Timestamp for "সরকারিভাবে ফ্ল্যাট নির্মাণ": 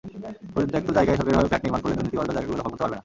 1.19-1.81